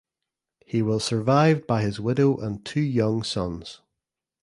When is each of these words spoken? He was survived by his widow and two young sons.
He 0.65 0.81
was 0.81 1.03
survived 1.03 1.67
by 1.67 1.83
his 1.83 1.99
widow 1.99 2.37
and 2.37 2.65
two 2.65 2.81
young 2.81 3.21
sons. 3.21 3.81